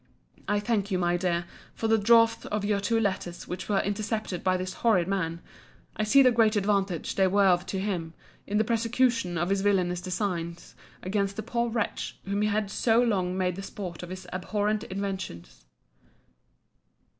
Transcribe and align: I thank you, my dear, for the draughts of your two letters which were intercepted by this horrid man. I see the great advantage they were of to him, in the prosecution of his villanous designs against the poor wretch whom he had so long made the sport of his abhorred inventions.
I 0.47 0.59
thank 0.59 0.89
you, 0.89 0.97
my 0.97 1.15
dear, 1.15 1.45
for 1.75 1.87
the 1.87 1.99
draughts 1.99 2.47
of 2.47 2.65
your 2.65 2.79
two 2.79 2.99
letters 2.99 3.47
which 3.47 3.69
were 3.69 3.81
intercepted 3.81 4.43
by 4.43 4.57
this 4.57 4.73
horrid 4.81 5.07
man. 5.07 5.41
I 5.95 6.05
see 6.05 6.23
the 6.23 6.31
great 6.31 6.55
advantage 6.55 7.13
they 7.13 7.27
were 7.27 7.45
of 7.45 7.67
to 7.67 7.79
him, 7.79 8.15
in 8.47 8.57
the 8.57 8.63
prosecution 8.63 9.37
of 9.37 9.49
his 9.51 9.61
villanous 9.61 10.01
designs 10.01 10.73
against 11.03 11.35
the 11.35 11.43
poor 11.43 11.69
wretch 11.69 12.17
whom 12.25 12.41
he 12.41 12.47
had 12.47 12.71
so 12.71 12.99
long 12.99 13.37
made 13.37 13.55
the 13.55 13.61
sport 13.61 14.01
of 14.01 14.09
his 14.09 14.25
abhorred 14.33 14.85
inventions. 14.85 15.65